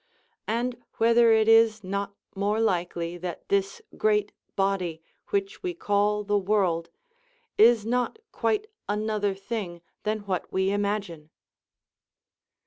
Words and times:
And 0.47 0.83
whether 0.93 1.31
it 1.31 1.47
is 1.47 1.83
not 1.83 2.15
more 2.35 2.59
likely 2.59 3.19
that 3.19 3.47
this 3.49 3.83
great 3.95 4.31
body, 4.55 4.99
which 5.29 5.61
we 5.61 5.75
call 5.75 6.23
the 6.23 6.39
world, 6.39 6.89
is 7.55 7.85
not 7.85 8.17
quite 8.31 8.65
another 8.89 9.35
thing 9.35 9.83
than 10.01 10.21
what 10.21 10.51
we 10.51 10.71
imagine. 10.71 11.29